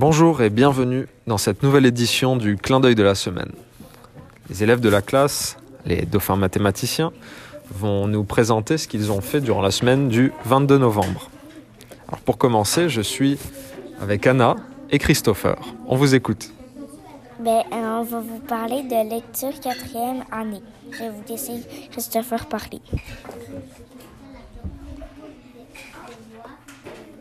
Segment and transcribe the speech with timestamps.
[0.00, 3.52] Bonjour et bienvenue dans cette nouvelle édition du Clin d'œil de la semaine.
[4.48, 7.12] Les élèves de la classe, les dauphins mathématiciens,
[7.70, 11.28] vont nous présenter ce qu'ils ont fait durant la semaine du 22 novembre.
[12.08, 13.36] Alors pour commencer, je suis
[14.00, 14.56] avec Anna
[14.88, 15.58] et Christopher.
[15.86, 16.50] On vous écoute.
[17.38, 20.62] Ben, euh, on va vous parler de lecture quatrième année.
[20.92, 21.60] Je vais vous laisser
[21.92, 22.80] Christopher parler.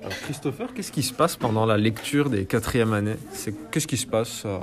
[0.02, 3.18] Alors Christopher, qu'est-ce qui se passe pendant la lecture des quatrièmes années?
[3.34, 4.60] C'est qu'est-ce qui se passe euh,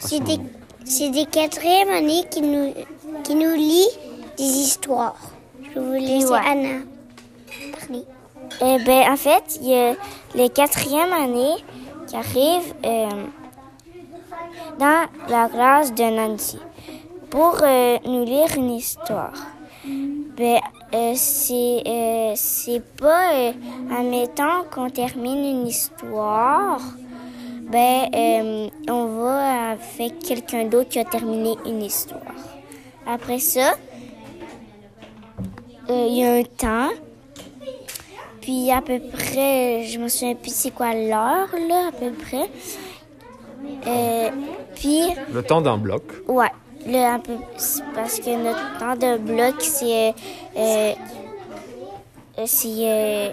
[0.00, 0.48] ce C'est des, moment?
[0.84, 2.74] c'est des quatrièmes années qui nous,
[3.24, 3.88] qui nous lit
[4.36, 5.16] des histoires.
[5.74, 6.38] Je vous laisser Ouais.
[6.46, 6.80] Anna
[7.78, 8.04] parler.
[8.60, 9.94] Eh ben, en fait, il y a
[10.34, 11.56] les quatrièmes années
[12.06, 13.08] qui arrivent euh,
[14.78, 16.58] dans la classe de Nancy
[17.30, 19.32] pour euh, nous lire une histoire.
[20.36, 20.60] Ben,
[20.94, 23.52] euh, c'est euh, c'est pas, euh,
[23.90, 26.80] admettons qu'on termine une histoire,
[27.70, 32.22] ben, euh, on va avec quelqu'un d'autre qui a terminé une histoire.
[33.06, 33.74] Après ça,
[35.90, 36.90] il y a un temps.
[38.40, 42.48] Puis à peu près, je me souviens plus c'est quoi l'heure, là, à peu près.
[44.74, 46.02] Puis, Le temps d'un bloc.
[46.28, 46.50] ouais,
[46.88, 47.20] là,
[47.94, 50.14] parce que notre temps de bloc, c'est...
[50.56, 50.92] Euh,
[52.38, 52.68] euh, c'est...
[52.68, 53.30] Euh,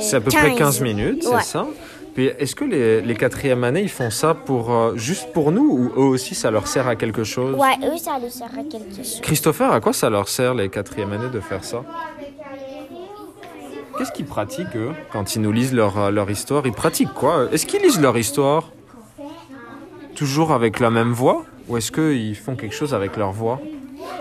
[0.00, 0.16] c'est...
[0.16, 1.36] à peu près 15 minutes, Ouais.
[1.40, 1.66] c'est ça?
[2.14, 5.68] Puis est-ce que les, les quatrièmes années, ils font ça pour euh, juste pour nous
[5.68, 7.56] ou eux aussi ça leur sert à quelque chose?
[7.56, 9.20] Ouais, eux, ça leur sert à quelque chose.
[9.20, 11.82] Christopher, à quoi ça leur sert les quatrièmes années de faire ça?
[13.98, 16.64] Qu'est-ce qu'ils pratiquent eux quand ils nous lisent leur, leur histoire?
[16.66, 18.70] Ils pratiquent quoi Est-ce qu'ils lisent leur histoire?
[20.14, 23.60] Toujours avec la même voix ou est-ce qu'ils font quelque chose avec leur voix?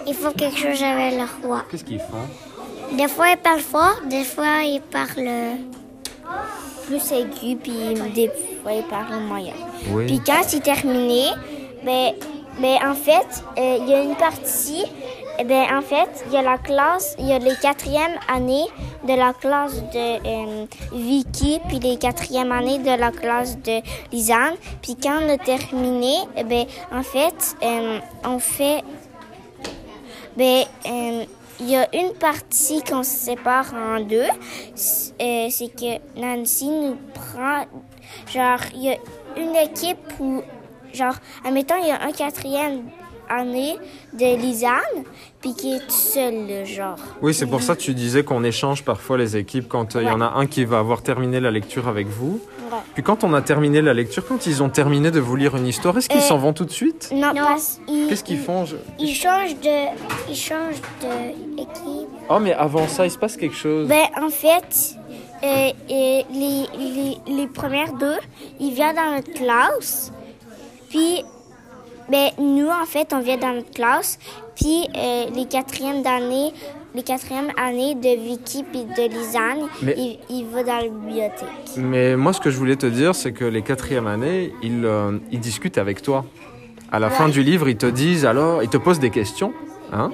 [0.08, 1.64] Ils font quelque chose avec leur voix.
[1.70, 2.96] Qu'est-ce qu'ils font?
[2.98, 5.58] Des fois, ils parlent fort, des fois, ils parlent...
[6.88, 8.30] Plus aigu, puis des
[8.62, 9.54] fois, ils parlent moyen.
[9.92, 10.06] Oui.
[10.06, 11.28] Puis quand c'est terminé,
[11.86, 12.12] ben,
[12.60, 14.84] ben en fait, euh, il y a une partie.
[15.40, 18.68] Eh Ben en fait, il y a la classe, il y a les quatrièmes années
[19.04, 24.56] de la classe de euh, Vicky, puis les quatrièmes années de la classe de Lisanne.
[24.82, 28.84] Puis quand on a terminé, eh ben en fait, euh, on fait
[30.38, 31.26] ben, euh,
[31.60, 34.28] il y a une partie qu'on se sépare en deux.
[34.76, 37.66] C'est que Nancy nous prend.
[38.32, 38.98] Genre, il y a
[39.38, 40.42] une équipe où.
[40.92, 42.84] Genre, admettons, il y a un quatrième
[43.34, 43.78] année
[44.14, 45.04] de Lisanne,
[45.42, 46.96] puis qui est tout seul, là, genre.
[47.22, 50.08] Oui, c'est pour ça que tu disais qu'on échange parfois les équipes quand euh, il
[50.08, 52.40] y en a un qui va avoir terminé la lecture avec vous.
[52.72, 52.78] Ouais.
[52.94, 55.68] Puis quand on a terminé la lecture, quand ils ont terminé de vous lire une
[55.68, 57.10] histoire, est-ce qu'ils Euh, s'en vont tout de suite?
[57.14, 60.30] Non, parce ils, Qu'est-ce qu'ils font je- Ils changent de...
[60.30, 60.82] Ils changent
[61.56, 62.10] d'équipe.
[62.30, 63.88] Oh, mais avant ça, il se passe quelque chose.
[63.88, 64.96] Ben, en fait,
[65.44, 65.48] euh,
[65.92, 68.18] euh, les, les, les premières deux,
[68.60, 70.12] ils viennent dans notre classe.
[70.90, 71.24] Puis,
[72.10, 74.20] ben, nous, en fait, on vient dans notre classe.
[74.56, 76.52] Puis, euh, les quatrièmes d'année,
[76.96, 81.48] les quatrièmes années de Vicky puis de Lisanne, Mais- ils, ils vont dans la bibliothèque.
[81.78, 85.18] Mais moi, ce que je voulais te dire, c'est que les quatrièmes années, ils, euh,
[85.32, 86.26] ils discutent avec toi.
[86.92, 89.52] À la fin du livre, ils te disent alors, ils te posent des questions,
[89.92, 90.12] hein,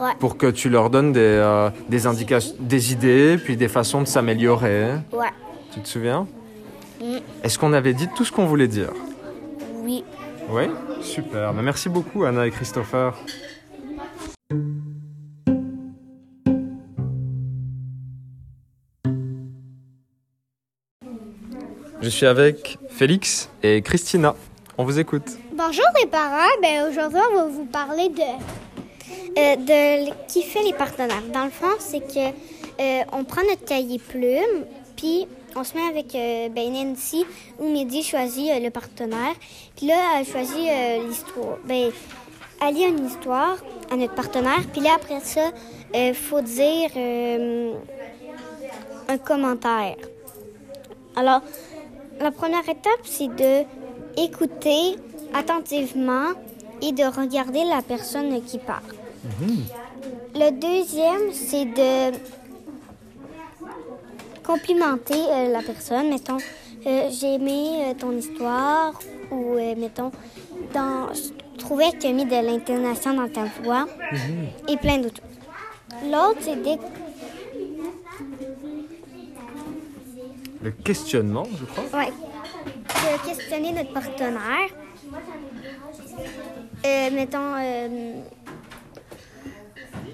[0.00, 0.12] Ouais.
[0.18, 4.06] pour que tu leur donnes des, euh, des indications, des idées, puis des façons de
[4.06, 4.92] s'améliorer.
[5.12, 5.26] Ouais.
[5.74, 6.26] Tu te souviens?
[7.02, 7.16] Mm.
[7.42, 8.90] Est-ce qu'on avait dit tout ce qu'on voulait dire?
[9.84, 10.04] Oui.
[10.50, 10.64] Oui?
[11.00, 11.52] Super.
[11.52, 13.14] Mais merci beaucoup, Anna et Christopher.
[22.00, 24.34] Je suis avec Félix et Christina.
[24.78, 25.24] On vous écoute.
[25.52, 28.20] Bonjour les parents, ben aujourd'hui on va vous parler de,
[29.38, 31.22] euh, qui fait les partenaires.
[31.32, 35.88] Dans le fond, c'est que euh, on prend notre cahier plume, puis on se met
[35.88, 37.24] avec euh, ben, Nancy
[37.58, 39.34] ou Mehdi choisit euh, le partenaire.
[39.74, 41.56] Puis là, elle choisit euh, l'histoire.
[41.64, 41.90] Ben,
[42.60, 43.56] elle lit une histoire
[43.90, 45.50] à notre partenaire, puis là après ça,
[45.94, 46.90] il faut dire
[49.08, 49.96] un commentaire.
[51.14, 51.42] Alors,
[52.18, 53.64] la première étape, c'est de
[54.16, 54.96] écouter
[55.34, 56.30] attentivement
[56.80, 58.82] et de regarder la personne qui parle.
[60.34, 62.16] Le deuxième, c'est de
[64.46, 66.08] complimenter euh, la personne.
[66.08, 66.38] Mettons,
[66.86, 68.98] euh, j'ai aimé euh, ton histoire
[69.30, 70.12] ou, mettons,
[70.72, 73.86] dans, je trouvais que tu as mis de l'intonation dans ta voix
[74.68, 76.10] et plein d'autres choses.
[76.10, 76.56] L'autre, c'est
[80.62, 82.00] Le questionnement, je crois.
[82.00, 82.12] Ouais.
[82.86, 84.70] De questionner notre partenaire.
[87.12, 87.54] Mettons,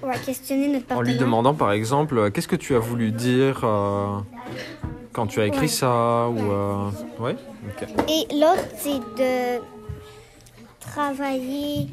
[0.03, 1.13] euh, Ouais, questionner notre En partenaire.
[1.13, 4.17] lui demandant par exemple, euh, qu'est-ce que tu as voulu dire euh,
[5.13, 5.67] quand tu as écrit Ouais.
[5.67, 6.89] ça ou euh,
[7.19, 7.35] ouais.
[7.67, 7.87] Ok.
[8.09, 9.61] Et l'autre, c'est de
[10.79, 11.87] travailler,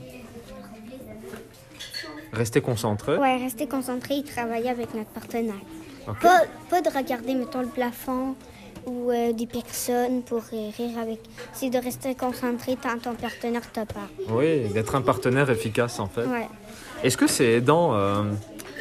[2.33, 3.17] Rester concentré.
[3.17, 5.55] ouais, rester concentré et travailler avec notre partenaire.
[6.23, 8.35] Pas, pas de regarder, mettons, le plafond
[8.87, 11.19] ou euh, des personnes pour euh, rire avec.
[11.53, 14.09] C'est de rester concentré tant ton partenaire te parle.
[14.31, 16.25] Oui, d'être un partenaire efficace en fait.
[16.25, 16.49] Ouais.
[17.03, 18.23] Est-ce que c'est aidant euh,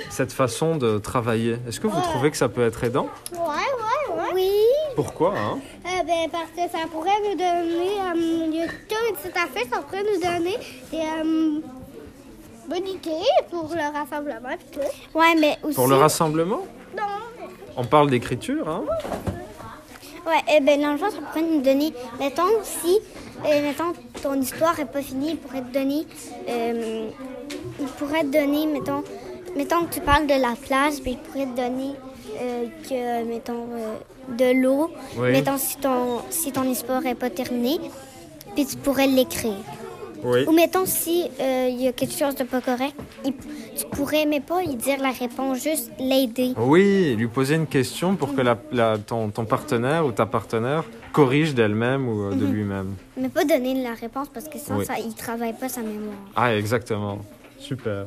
[0.10, 1.58] cette façon de travailler?
[1.68, 3.08] Est-ce que vous trouvez que ça peut être aidant?
[3.32, 4.30] Ouais, ouais, ouais.
[4.34, 4.52] Oui.
[4.96, 5.60] Pourquoi hein?
[5.86, 10.20] Euh, ben, parce que ça pourrait nous donner, euh, tout petite affaire, ça pourrait nous
[10.20, 10.58] donner
[10.92, 11.60] des euh,
[12.68, 15.18] bonnes idées pour le rassemblement et tout.
[15.18, 15.76] Ouais, mais aussi...
[15.76, 16.66] Pour le rassemblement?
[16.98, 17.04] Non.
[17.78, 18.84] On parle d'écriture, hein?
[20.28, 23.00] Ouais, eh ben, dans le fond, ça pourrait nous donner, mettons, si,
[23.46, 26.06] euh, mettons, ton histoire n'est pas finie, il pourrait te donner,
[26.50, 27.10] euh,
[27.80, 29.04] il pourrait te donner, mettons,
[29.56, 31.92] mettons que tu parles de la plage, puis il pourrait te donner
[32.42, 33.96] euh, que, mettons, euh,
[34.38, 35.32] de l'eau, Oui.
[35.32, 37.80] mettons, si ton, si ton histoire n'est pas terminée,
[38.56, 39.56] puis tu pourrais l'écrire.
[40.24, 40.44] Oui.
[40.48, 42.94] Ou mettons, si euh, il y a quelque chose de pas correct,
[43.24, 46.54] il- tu pourrais, mais pas y dire la réponse, juste l'aider.
[46.58, 50.84] Oui, lui poser une question pour que la, la- ton, ton partenaire ou ta partenaire
[51.14, 52.96] corrige d'elle-même ou de lui-même.
[53.16, 54.86] Mais pas donner la réponse parce que sinon, Oui.
[54.86, 56.18] ça, il travaille pas sa mémoire.
[56.36, 57.20] Ah, exactement.
[57.60, 58.06] Super.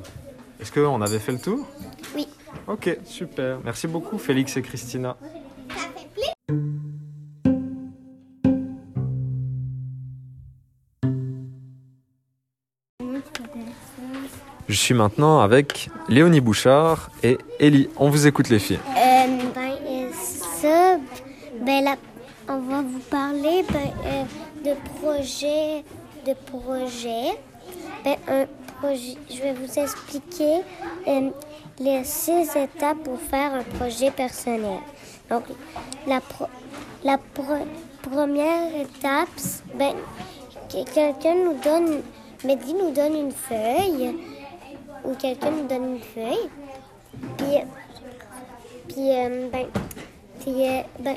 [0.61, 1.67] Est-ce qu'on avait fait le tour?
[2.15, 2.27] Oui.
[2.67, 3.59] Ok, super.
[3.65, 5.17] Merci beaucoup, Félix et Christina.
[14.69, 17.91] Je suis maintenant avec Léonie Bouchard et Ellie.
[17.99, 18.79] On vous écoute les filles.
[18.97, 20.97] Euh, ben, euh, ça,
[21.61, 21.97] ben, là,
[22.49, 24.25] on va vous parler ben, euh,
[24.65, 25.85] de projets.
[26.27, 27.39] De projets.
[28.03, 30.61] Ben, un projet, je vais vous expliquer
[31.07, 31.31] euh,
[31.79, 34.79] les six étapes pour faire un projet personnel.
[35.31, 35.45] Donc,
[36.07, 36.47] la, pro-
[37.05, 37.67] la pro-
[38.11, 39.29] première étape,
[39.75, 39.95] ben,
[40.71, 42.03] que quelqu'un nous donne,
[42.45, 44.17] Mehdi nous donne une feuille,
[45.05, 46.49] ou quelqu'un nous donne une feuille,
[47.37, 47.47] puis
[48.89, 49.67] puis, euh, ben,
[50.41, 51.17] puis, euh, ben,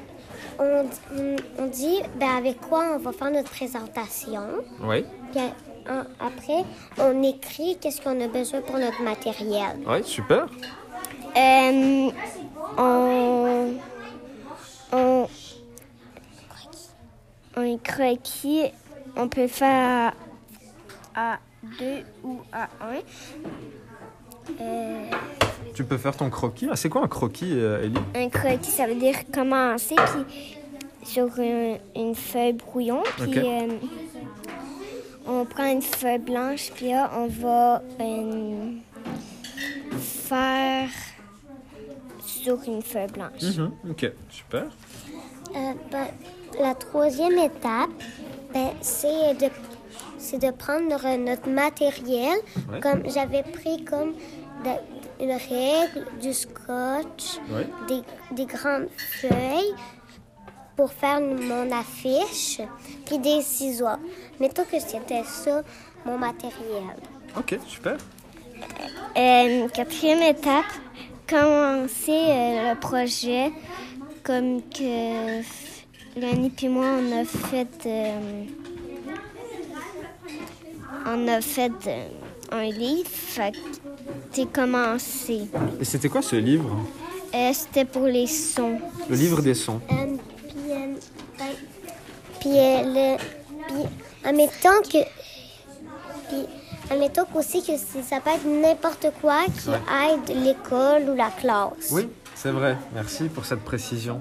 [1.60, 4.42] on, dit ben, avec quoi on va faire notre présentation.
[4.82, 5.04] Oui.
[5.34, 5.42] Puis
[5.90, 6.64] en- après,
[6.98, 9.78] on écrit qu'est-ce qu'on a besoin pour notre matériel.
[9.88, 10.48] Oui, super.
[11.38, 12.10] Euh,
[12.78, 13.74] on,
[14.94, 15.28] on,
[17.58, 18.64] un croquis,
[19.16, 20.14] on peut faire
[21.16, 21.38] à
[21.80, 23.00] deux ou à un.
[24.62, 25.06] Euh,
[25.74, 26.68] Tu peux faire ton croquis.
[26.72, 27.98] Ah, c'est quoi un croquis, euh, Ellie?
[28.16, 30.58] Un croquis, ça veut dire commencer puis
[31.04, 33.04] sur un- une feuille brouillon.
[33.18, 33.68] Puis euh,
[35.28, 38.72] on prend une feuille blanche, puis là, on va euh,
[39.98, 40.90] faire
[42.26, 43.42] sur une feuille blanche.
[43.58, 44.66] Mhm, Ok, super.
[45.56, 46.08] Euh, ben,
[46.60, 47.90] la troisième étape,
[48.54, 49.48] ben, c'est de,
[50.18, 50.88] c'est de prendre
[51.18, 52.38] notre matériel.
[52.72, 52.80] Ouais.
[52.82, 54.14] Comme j'avais pris comme
[54.64, 57.68] de- une règle, du scotch, Ouais.
[57.88, 58.02] des,
[58.36, 59.74] des grandes feuilles
[60.76, 62.62] pour faire mon affiche,
[63.06, 63.86] puis des ciseaux.
[64.40, 65.64] Mettons que c'était ça,
[66.06, 66.96] mon matériel.
[67.38, 67.98] Ok, super.
[69.18, 70.66] Euh, quatrième étape,
[71.28, 73.52] commencer euh, le projet
[74.24, 75.42] comme que
[76.20, 78.46] Léonie puis moi on a fait euh,
[81.06, 81.72] on a fait
[82.52, 83.58] un livre, fait que
[84.32, 85.48] c'est commencé.
[85.80, 86.76] Et c'était quoi ce livre?
[87.54, 88.80] C'était pour les sons.
[89.10, 89.82] Le livre des sons.
[89.92, 90.16] Euh,
[90.48, 90.94] puis, euh,
[91.38, 91.46] ben,
[92.40, 93.18] puis, euh, le,
[93.68, 93.84] puis,
[94.24, 95.04] admettons que,
[96.30, 96.46] puis,
[96.90, 99.80] admettons aussi que ça peut être n'importe quoi qui Ouais.
[100.14, 101.90] aide l'école ou la classe.
[101.92, 102.78] Oui, c'est vrai.
[102.94, 104.20] Merci pour cette précision.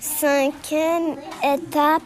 [0.00, 2.02] Cinquième étape,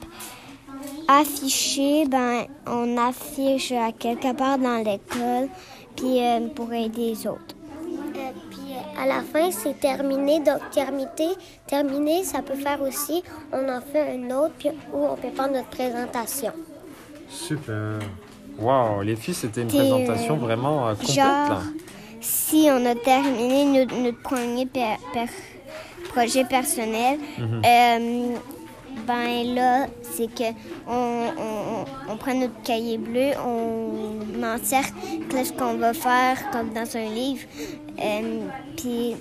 [1.06, 5.48] afficher, ben, on affiche à quelque part dans l'école,
[5.96, 7.54] puis euh, pour aider les autres.
[8.98, 10.40] À la fin, c'est terminé.
[10.40, 11.08] Donc, terminé,
[11.66, 15.50] terminé, ça peut faire aussi, on en fait un autre, puis où on peut faire
[15.50, 16.52] notre présentation.
[17.28, 17.98] Super.
[18.58, 21.14] Waouh, les filles, c'était une présentation euh, vraiment euh, complète.
[21.14, 21.62] genre.
[22.20, 27.62] Si on a terminé notre, notre premier per- per- projet personnel, Mhm.
[27.64, 28.34] euh,
[29.06, 30.52] ben là, c'est que
[30.86, 34.94] on, prend notre cahier bleu, on encercle
[35.44, 37.46] ce qu'on va faire comme dans un livre,
[37.98, 39.16] euh, puis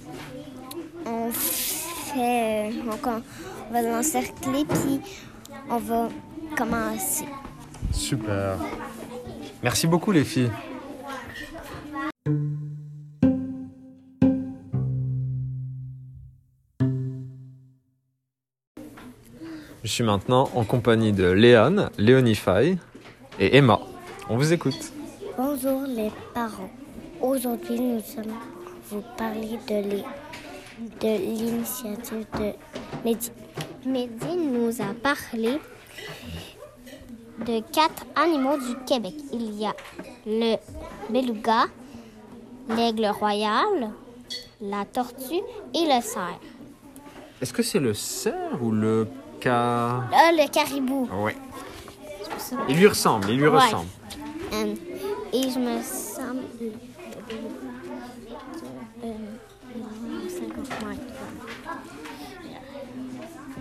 [1.05, 3.09] on fait, euh, on,
[3.69, 4.99] on va l'encercler, puis
[5.69, 6.09] on va
[6.55, 7.25] commencer.
[7.91, 8.57] Super.
[9.61, 10.51] Merci beaucoup, les filles.
[19.81, 22.77] Je suis maintenant en compagnie de Léane, Léonie Fay
[23.39, 23.79] et Emma.
[24.29, 24.91] On vous écoute.
[25.38, 26.69] Bonjour les parents.
[27.21, 28.36] Aujourd'hui, nous allons
[28.89, 32.51] vous parler de l'initiative de
[33.05, 33.31] Mehdi.
[33.86, 35.59] Mehdi nous a parlé
[37.45, 39.13] de quatre animaux du Québec.
[39.31, 39.74] Il y a
[40.25, 40.57] le
[41.09, 41.67] beluga,
[42.67, 43.91] l'aigle royal,
[44.59, 45.41] la tortue
[45.74, 46.38] et le cerf.
[47.41, 49.07] Est-ce que c'est le cerf ou le
[49.41, 50.03] ca...
[50.12, 51.08] Ah, le caribou.
[51.24, 51.36] Ouais.
[52.67, 53.58] Il lui ressemble, il lui Ouais.
[53.58, 53.88] ressemble.
[54.53, 54.75] Euh,
[55.34, 56.43] et je me semble.
[59.03, 59.13] euh,
[60.29, 61.01] 50 mètres.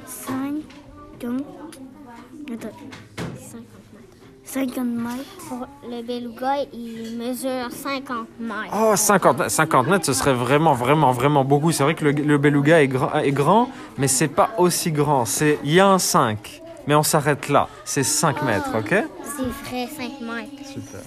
[0.06, 0.54] 5,
[1.20, 1.42] donc,
[2.52, 2.76] attends,
[4.48, 5.24] 50 mètres.
[5.48, 8.74] Pour le beluga, il mesure 50 mètres.
[8.74, 11.70] Oh, 50, 50 mètres, ce serait vraiment, vraiment, vraiment beaucoup.
[11.70, 15.26] C'est vrai que le, le beluga est grand, est grand mais c'est pas aussi grand.
[15.26, 17.68] C'est, il y a un 5, mais on s'arrête là.
[17.84, 18.94] C'est 5 mètres, ok?
[19.22, 20.66] C'est vrai, 5 mètres.
[20.66, 21.00] Super.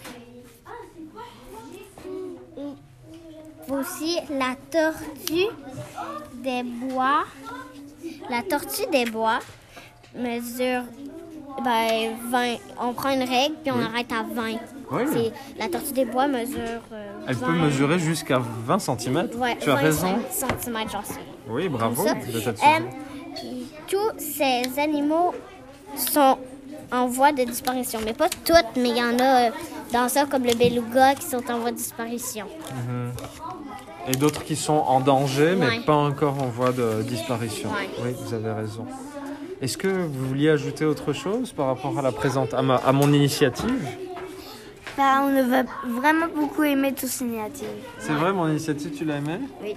[3.70, 5.48] Aussi, la tortue
[6.36, 7.24] des bois.
[8.30, 9.40] La tortue des bois
[10.16, 10.84] mesure
[11.64, 12.56] ben, 20.
[12.82, 13.84] On prend une règle puis on Oui.
[13.86, 14.58] arrête à 20.
[14.92, 15.32] Oui.
[15.58, 16.58] La tortue des bois mesure.
[16.92, 17.48] euh, Elle 20.
[17.48, 19.30] peut mesurer jusqu'à 20 cm.
[19.38, 20.08] Ouais, tu as raison.
[20.30, 21.20] cm, j'en sais.
[21.50, 22.80] Oui, bravo Euh,
[23.88, 25.34] tous ces animaux
[25.96, 26.38] sont
[26.92, 28.00] en voie de disparition.
[28.04, 29.52] Mais pas toutes, mais il y en a euh,
[29.94, 32.46] dans ça, comme le beluga, qui sont en voie de disparition.
[34.08, 35.80] Et d'autres qui sont en danger, mais Ouais.
[35.86, 37.70] pas encore en voie de disparition.
[37.70, 37.90] Ouais.
[38.04, 38.86] Oui, vous avez raison.
[39.62, 42.92] Est-ce que vous vouliez ajouter autre chose par rapport à la présente, à, ma- à
[42.92, 43.88] mon initiative?
[44.98, 45.64] Bah, on a
[46.00, 47.68] vraiment beaucoup aimé toute cette initiative.
[48.00, 49.40] C'est vrai, mon initiative, tu l'as aimée?
[49.62, 49.76] Oui.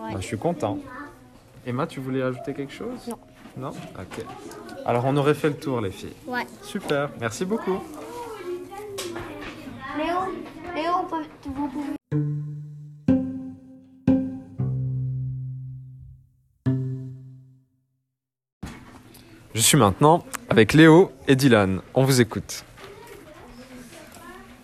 [0.00, 0.12] Ouais.
[0.14, 0.78] Bah, je suis content.
[1.66, 2.98] Emma, tu voulais ajouter quelque chose?
[3.08, 3.18] Non.
[3.56, 3.70] Non?
[3.70, 4.24] Ok.
[4.86, 6.14] Alors, on aurait fait le tour, les filles.
[6.26, 6.46] Ouais.
[6.62, 7.80] Super, merci beaucoup.
[9.98, 10.16] Léo,
[10.74, 10.92] Léo,
[11.44, 12.20] vous pouvez...
[19.52, 21.80] Je suis maintenant avec Léo et Dylan.
[21.94, 22.64] On vous écoute.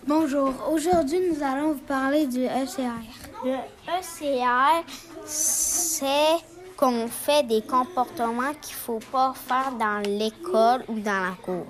[0.07, 2.95] Bonjour, aujourd'hui nous allons vous parler du ECR.
[3.43, 3.57] Le
[3.99, 4.85] ECR,
[5.25, 6.37] c'est
[6.77, 11.65] qu'on fait des comportements qu'il faut pas faire dans l'école ou dans la cour.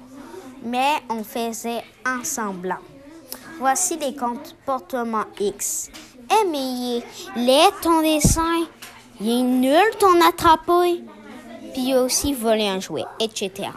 [0.64, 2.84] Mais on faisait en semblant.
[3.58, 5.90] Voici des comportements X.
[6.30, 7.02] Aimer
[7.36, 8.68] laid ton dessin,
[9.20, 11.02] il est nul ton attrapé,
[11.78, 13.70] puis aussi voler un jouet, etc.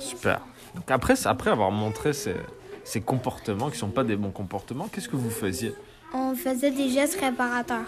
[0.00, 0.40] Super.
[0.74, 2.34] Donc après, après avoir montré ces,
[2.82, 5.72] ces comportements qui sont pas des bons comportements, qu'est-ce que vous faisiez?
[6.12, 7.86] On faisait des gestes réparateurs.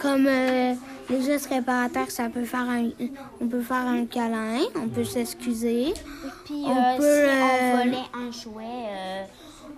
[0.00, 0.74] Comme euh,
[1.10, 2.90] les gestes réparateurs, ça peut faire un,
[3.40, 5.94] on peut faire un câlin, on peut s'excuser.
[6.44, 9.24] Puis On euh, peut, si on euh, volait un jouet, euh,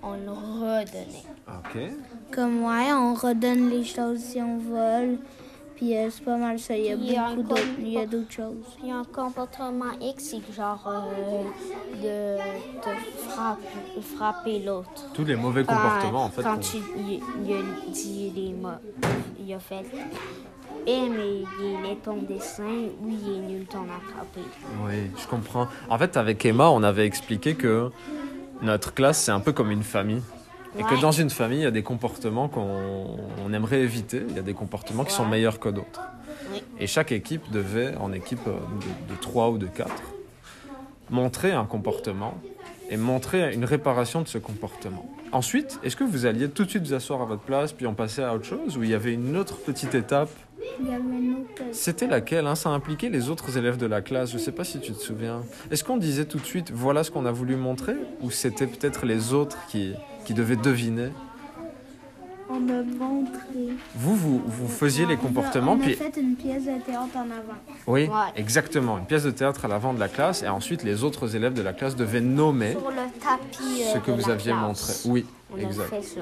[0.03, 1.25] on le redonnait.
[1.49, 1.81] Ok.
[2.31, 5.19] Comme ouais, on redonne les choses si on vole.
[5.77, 6.77] Puis euh, c'est pas mal ça.
[6.77, 8.55] Il y a Il y a beaucoup un d'autres, com- il y a d'autres choses.
[8.89, 11.43] Un comportement X, c'est genre euh,
[12.03, 15.11] de, de frapper, frapper l'autre.
[15.15, 16.43] Tous les mauvais comportements, en fait.
[16.43, 18.69] Quand tu, il, il a dit les mots,
[19.45, 19.85] il a fait
[20.87, 22.63] Eh, mais il est ton dessin,
[23.03, 24.41] oui, il est nul ton attrapé.
[24.85, 25.67] Oui, je comprends.
[25.91, 27.91] En fait, avec Emma, on avait expliqué que
[28.63, 30.23] notre classe, c'est un peu comme une famille.
[30.79, 34.23] Et que dans une famille, il y a des comportements qu'on on aimerait éviter.
[34.29, 36.03] Il y a des comportements qui sont meilleurs que d'autres.
[36.53, 36.63] Oui.
[36.81, 38.53] Et chaque équipe devait, en équipe euh,
[39.09, 40.03] de, de trois ou de quatre,
[41.11, 42.35] montrer un comportement
[42.91, 45.09] et montrer une réparation de ce comportement.
[45.33, 47.95] Ensuite, est-ce que vous alliez tout de suite vous asseoir à votre place, puis on
[47.95, 50.31] passait à autre chose, ou il y avait une autre petite étape?
[50.81, 51.63] Il y avait une autre.
[51.73, 52.55] c'était laquelle hein?
[52.55, 54.31] Ça impliquait les autres élèves de la classe.
[54.31, 55.43] Je ne sais pas si tu te souviens.
[55.71, 59.05] Est-ce qu'on disait tout de suite voilà ce qu'on a voulu montrer Ou c'était peut-être
[59.05, 61.09] les autres qui, qui devaient deviner
[62.51, 63.75] On a montré.
[63.95, 65.95] Vous, vous, vous faisiez les comportements, On a puis.
[65.95, 67.59] fait une pièce de théâtre en avant.
[67.87, 68.11] Oui, Ouais.
[68.37, 68.99] exactement.
[68.99, 71.63] Une pièce de théâtre à l'avant de la classe, et ensuite les autres élèves de
[71.63, 73.83] la classe devaient nommer Sur le tapis.
[73.83, 74.61] euh, ce que de vous la aviez classe.
[74.63, 74.93] montré.
[75.07, 75.89] Oui, On exact.
[75.89, 76.19] fait.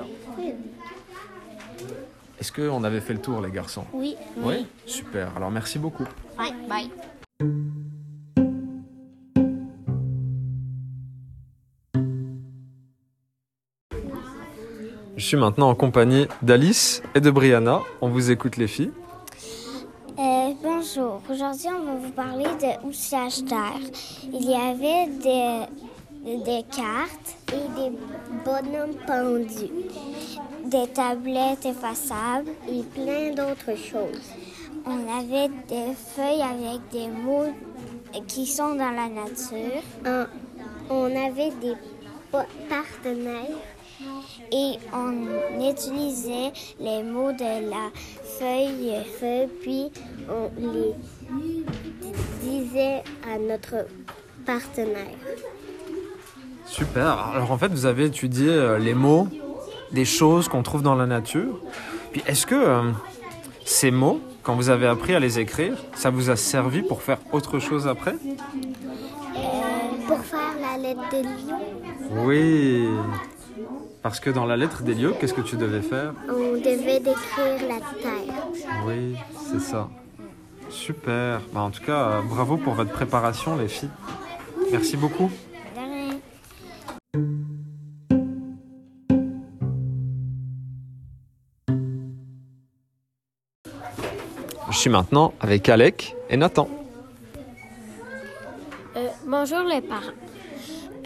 [2.40, 3.85] Est-ce qu'on avait fait le tour, les garçons?
[3.92, 4.16] Oui.
[4.38, 5.28] Oui Super.
[5.37, 6.04] Alors merci beaucoup.
[6.37, 6.52] Bye.
[6.68, 6.90] Bye.
[15.22, 17.82] Je suis maintenant en compagnie d'Alice et de Brianna.
[18.00, 18.90] On vous écoute, les filles.
[20.18, 21.22] Euh, bonjour.
[21.30, 23.78] Aujourd'hui, on va vous parler de outillage d'air.
[24.32, 27.92] Il y avait des, des cartes et des
[28.44, 29.70] bonhommes pendus,
[30.64, 34.26] des tablettes effaçables et plein d'autres choses.
[34.84, 37.54] On avait des feuilles avec des mots
[38.26, 39.82] qui sont dans la nature.
[40.04, 40.26] Un-
[40.90, 41.74] on avait des
[42.32, 43.60] pa- partenaires.
[44.50, 47.90] Et on utilisait les mots de la
[48.38, 49.04] feuille.
[49.18, 49.90] feu, puis
[50.28, 50.94] on les
[52.42, 53.87] disait à notre
[54.44, 55.16] partenaire.
[56.66, 57.18] Super.
[57.34, 59.28] Alors en fait, vous avez étudié euh, les mots
[59.92, 61.58] des choses qu'on trouve dans la nature.
[62.12, 62.90] Puis est-ce que euh,
[63.64, 67.18] ces mots, quand vous avez appris à les écrire, ça vous a servi pour faire
[67.32, 68.16] autre chose après?
[70.06, 72.88] Pour faire la lettre de lion, Oui.
[74.02, 77.78] Parce que dans la lettre d'Elio, qu'est-ce que tu devais faire on devait décrire la
[78.02, 78.35] terre.
[78.85, 79.16] Oui,
[79.50, 79.88] c'est ça.
[80.68, 81.40] Super.
[81.52, 83.90] Bah, en tout cas, euh, bravo pour votre préparation, les filles.
[84.73, 85.30] Merci beaucoup.
[94.71, 96.68] Je suis maintenant avec Alec et Nathan.
[98.97, 100.00] Euh, bonjour les parents.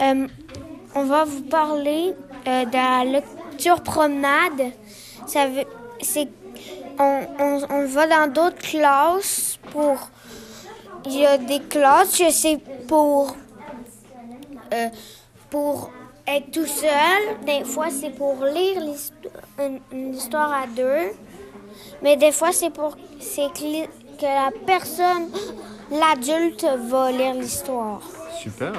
[0.01, 0.29] Euh,
[0.95, 2.15] on va vous parler
[2.47, 4.73] euh, de la lecture promenade.
[5.27, 5.65] Ça veut,
[6.01, 6.29] c'est,
[6.99, 10.09] on, on, on va dans d'autres classes pour.
[11.05, 13.37] Il y a des classes, je sais, pour.
[14.73, 14.89] euh,
[15.51, 15.91] pour
[16.27, 17.21] être tout seul.
[17.45, 18.83] Des fois, c'est pour lire
[19.61, 21.13] une, une histoire à deux.
[22.03, 25.29] Mais des fois, c'est pour c'est que la personne,
[25.91, 28.01] l'adulte, va lire l'histoire.
[28.41, 28.73] Super.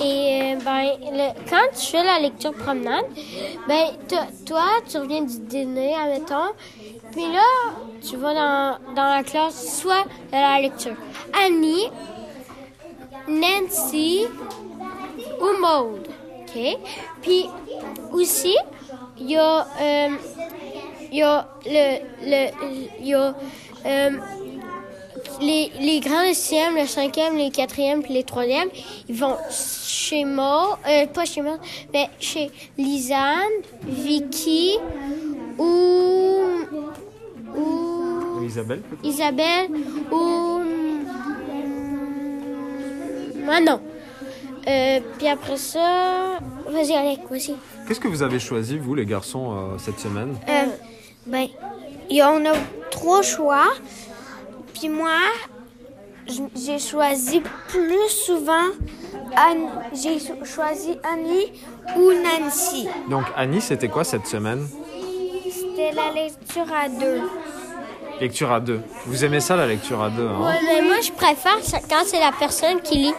[0.00, 3.04] Et euh, ben, le- quand tu fais la lecture promenade,
[3.66, 4.16] ben, to-
[4.46, 6.52] toi, tu reviens du dîner, admettons,
[7.12, 7.42] puis là,
[8.00, 10.96] tu vas dans, dans la classe soit de la lecture.
[11.32, 11.90] Annie,
[13.26, 14.26] Nancy
[15.40, 16.08] ou Maude.
[16.42, 16.58] OK?
[17.20, 17.50] Puis
[18.10, 18.56] aussi,
[19.18, 20.16] il y a, euh,
[21.10, 22.50] y a le, le,
[23.04, 23.34] y a,
[23.86, 24.10] euh,
[25.40, 28.68] les, les grands le sixième, le cinquième, les quatrièmes puis les troisièmes,
[29.08, 31.58] ils vont chez moi, euh, pas chez moi,
[31.92, 34.76] mais chez Lisanne, Vicky
[35.58, 36.36] ou,
[37.56, 39.70] ou Isabelle, Isabelle
[40.10, 40.60] ou
[43.44, 43.80] Manon.
[44.66, 47.54] Euh, puis après ça, vas-y Alec, vas-y.
[47.86, 50.36] Qu'est-ce que vous avez choisi, vous, les garçons, euh, cette semaine?
[50.48, 50.64] Euh,
[51.26, 51.46] ben,
[52.10, 52.52] il y en a
[52.90, 53.68] trois choix.
[54.78, 55.18] Puis moi,
[56.54, 58.68] j'ai choisi plus souvent
[59.36, 61.52] Anne- j'ai cho- choisi Annie
[61.96, 62.88] ou Nancy.
[63.08, 64.66] Donc, Annie, c'était quoi cette semaine?
[65.50, 67.22] C'était la lecture à deux.
[68.20, 68.80] Lecture à deux.
[69.06, 70.40] Vous aimez ça, la lecture à deux hein?
[70.44, 71.56] Ouais, mais moi, je préfère
[71.88, 73.14] quand c'est la personne qui lit.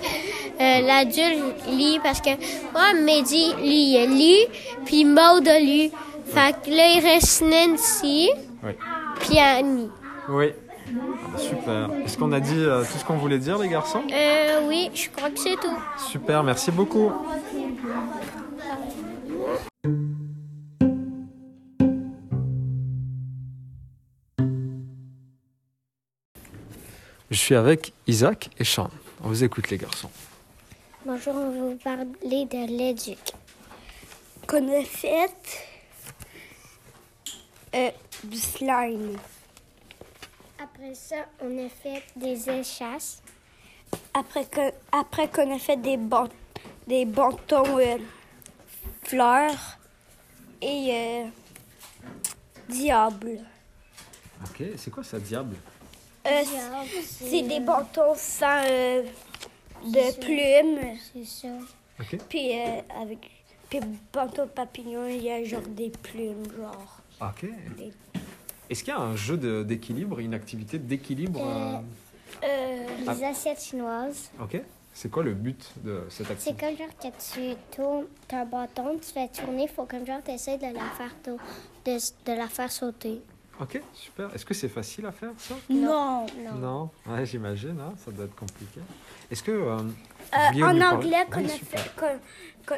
[0.62, 2.32] Euh, L'adulte lit parce que
[2.74, 4.48] moi, Mehdi lit, il lit,
[4.86, 5.89] puis Maud lu.
[6.26, 8.30] Fait que là, il reste Nancy,
[8.63, 8.72] Oui.
[9.22, 9.89] puis Annie.
[10.28, 10.48] Oui.
[10.91, 11.91] Ah, Super.
[12.04, 14.04] Est-ce qu'on a dit euh, tout ce qu'on voulait dire, les garçons?
[14.12, 15.78] Euh, oui, je crois que c'est tout.
[15.97, 17.12] Super, merci beaucoup.
[27.30, 28.89] Je suis avec Isaac et Sean.
[29.23, 30.10] On vous écoute, les garçons.
[31.06, 33.19] Bonjour, on va vous parler de l'éduc.
[34.47, 35.30] Qu'on a fait
[37.75, 37.91] euh,
[38.23, 39.17] du slime.
[40.62, 43.22] Après ça, on a fait des échasses.
[44.13, 46.28] Après que- après qu'on a fait des, bon,
[46.88, 47.98] des bâtons euh,
[49.04, 49.78] fleurs
[50.62, 51.26] et euh,
[52.67, 53.39] diable.
[54.43, 55.56] Ok, c'est quoi ça, diable?
[56.28, 56.43] Euh,
[57.06, 59.04] c'est des bâtons sans euh,
[59.84, 60.98] de plumes.
[61.13, 61.48] C'est ça.
[62.00, 62.17] Ok.
[62.28, 63.30] Puis euh, avec
[63.69, 63.80] puis
[64.12, 66.98] bâton papillon, il y a genre des plumes, genre.
[67.22, 67.45] Ok.
[68.69, 71.77] Est-ce qu'il y a un jeu d'équilibre, une activité d'équilibre euh,
[72.43, 74.29] Euh, Les assiettes chinoises.
[74.41, 74.62] Ok.
[74.93, 78.97] C'est quoi le but de cette C'est activité comme genre que tu tournes ton bâton,
[79.01, 81.91] tu fais tourner, il faut comme genre tu essaies de la faire de,
[82.25, 83.21] de la faire sauter.
[83.62, 84.34] Ok, super.
[84.34, 85.53] Est-ce que c'est facile à faire ça?
[85.69, 86.25] Non.
[86.55, 86.89] Non.
[87.08, 88.79] Ouais, j'imagine, hein, ça doit être compliqué.
[89.32, 89.51] Est-ce que.
[89.51, 89.77] euh,
[90.34, 92.17] Euh, en anglais, Oui, qu'on a fait, euh,
[92.65, 92.75] qu'on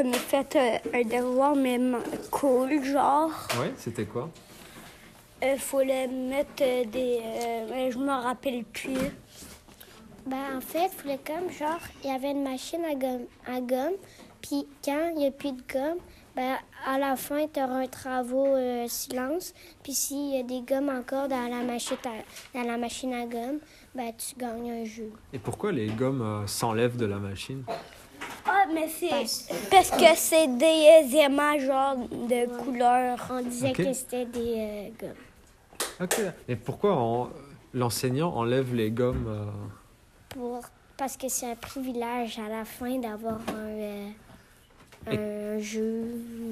[0.00, 1.98] a fait euh, un devoir, mais ma-
[2.30, 3.30] cool, genre.
[3.60, 4.30] Ouais, c'était quoi?
[5.42, 7.20] Il faut le mettre euh, des.
[7.22, 9.10] euh, je me rappelle plus.
[10.26, 13.60] Ben, en fait, il fallait comme genre, il y avait une machine à gomme, à
[13.60, 13.96] gomme
[14.40, 15.98] puis quand il n'y a plus de gomme,
[16.34, 19.54] ben, à la fin, tu auras un travaux euh, silence.
[19.84, 23.24] Puis s'il y a des gommes encore dans la machine à, dans la machine à
[23.24, 23.58] gomme,
[23.94, 25.12] ben, tu gagnes un jeu.
[25.32, 27.62] Et pourquoi les gommes euh, s'enlèvent de la machine?
[28.46, 29.10] Ah, mais c'est.
[29.70, 30.64] Parce que c'est des
[31.14, 33.18] euh, aimants, genre, de couleur.
[33.30, 36.00] On disait que c'était des euh, gommes.
[36.00, 36.20] Ok.
[36.48, 37.28] Et pourquoi on-
[37.74, 39.44] l'enseignant enlève les gommes euh,
[40.30, 40.60] Pour...
[40.96, 44.08] Parce que c'est un privilège à la fin d'avoir un, euh,
[45.56, 46.04] un jeu,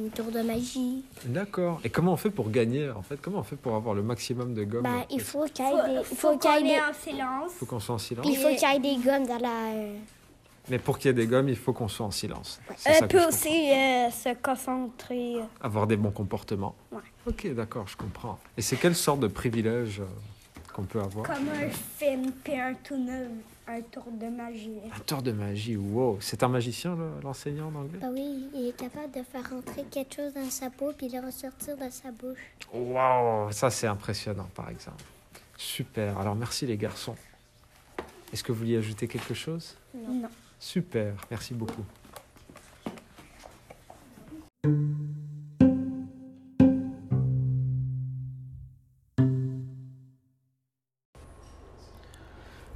[0.07, 1.05] un tour de magie.
[1.27, 1.81] D'accord.
[1.85, 3.21] Et comment on fait pour gagner en fait?
[3.21, 4.83] Comment on fait pour avoir le maximum de gommes?
[4.83, 6.05] Ben, il faut qu'il y ait Faut, des...
[6.05, 7.53] faut faut qu'on des- est en silence.
[7.59, 8.27] faut qu'on soit en silence.
[8.29, 9.73] Il faut qu'il y ait des gommes dans la...
[10.65, 12.61] euh, Mais pour qu'il y ait des gommes, il faut qu'on soit en silence.
[12.87, 15.35] Euh, que peut aussi euh, se concentrer.
[15.35, 15.49] comprends.
[15.67, 16.75] Avoir des bons comportements.
[16.93, 17.01] Ouais.
[17.27, 18.39] Ok, d'accord, je comprends.
[18.57, 20.05] Et c'est quelle sorte de privilège euh,
[20.75, 21.27] qu'on peut avoir?
[21.27, 23.29] Comme un film, puis un tour, de-
[23.73, 24.81] un tour de magie.
[24.95, 26.19] Un tour de magie, wow.
[26.21, 30.15] C'est un magicien, le- l'enseignant d'anglais Ben oui, il est capable de faire rentrer quelque
[30.17, 32.39] chose dans sa peau puis le ressortir de sa bouche.
[32.73, 35.05] Wow, ça c'est impressionnant par exemple.
[35.57, 37.15] Super, alors merci les garçons.
[38.33, 39.77] Est-ce que vous vouliez ajouter quelque chose?
[39.95, 40.29] Non.
[40.61, 41.83] Super, merci beaucoup.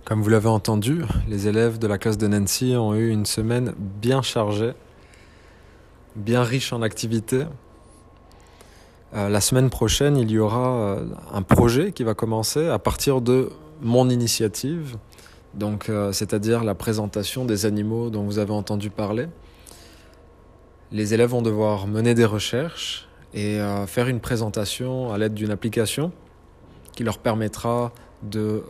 [0.06, 3.74] Comme vous l'avez entendu, les élèves de la classe de Nancy ont eu une semaine
[3.78, 4.72] bien chargée,
[6.16, 7.44] bien riche en activités.
[9.14, 13.20] Euh, la semaine prochaine, il y aura euh, un projet qui va commencer à partir
[13.20, 13.50] de
[13.82, 14.96] mon initiative,
[15.62, 19.28] euh, c'est-à-dire la présentation des animaux dont vous avez entendu parler.
[20.92, 25.50] Les élèves vont devoir mener des recherches et euh, faire une présentation à l'aide d'une
[25.50, 26.12] application
[26.92, 27.92] qui leur permettra
[28.36, 28.60] euh,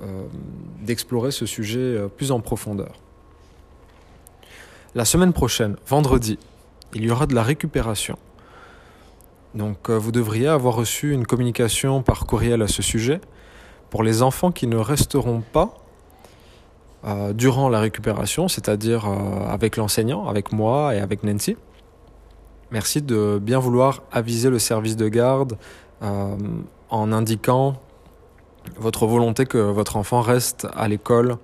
[0.83, 2.95] d'explorer ce sujet plus en profondeur.
[4.95, 6.39] La semaine prochaine, vendredi,
[6.95, 8.17] il y aura de la récupération.
[9.55, 13.21] Donc vous devriez avoir reçu une communication par courriel à ce sujet.
[13.91, 15.84] Pour les enfants qui ne resteront pas
[17.07, 21.57] euh, durant la récupération, c'est-à-dire euh, avec l'enseignant, avec moi et avec Nancy,
[22.71, 25.59] merci de bien vouloir aviser le service de garde
[26.03, 26.35] euh,
[26.89, 27.75] en indiquant
[28.79, 31.37] votre volonté que votre enfant reste à l'école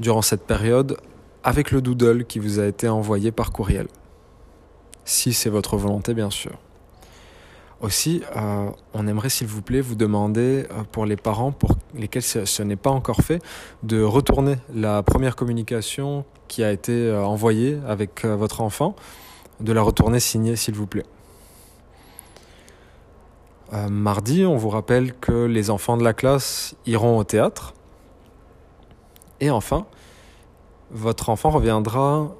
[0.00, 0.96] durant cette période
[1.44, 3.86] avec le doodle qui vous a été envoyé par courriel.
[5.04, 6.58] Si c'est votre volonté, bien sûr.
[7.82, 12.22] Aussi, euh, on aimerait s'il vous plaît vous demander euh, pour les parents pour lesquels
[12.22, 13.42] ce, n'est pas encore fait
[13.82, 18.94] de retourner la première communication qui a été euh, envoyée avec votre enfant,
[19.58, 21.06] de la retourner signée s'il vous plaît.
[23.88, 27.72] Mardi, on vous rappelle que les enfants de la classe iront au théâtre.
[29.40, 29.86] Et enfin,
[30.90, 32.36] votre enfant reviendra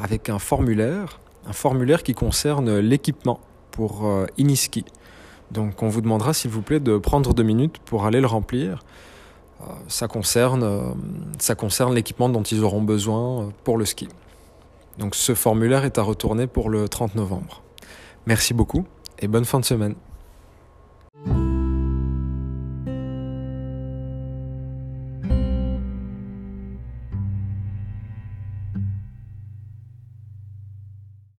[0.00, 3.40] avec un formulaire, un formulaire qui concerne l'équipement
[3.78, 4.84] pour euh, Iniski.
[5.52, 8.84] Donc on vous demandera s'il vous plaît de prendre deux minutes pour aller le remplir.
[9.60, 10.90] Euh, ça concerne, euh,
[11.38, 14.08] ça concerne l'équipement dont ils auront besoin euh, pour le ski.
[14.98, 17.62] Donc ce formulaire est à retourner pour le 30 novembre.
[18.26, 18.84] Merci beaucoup
[19.20, 19.94] et bonne fin de semaine.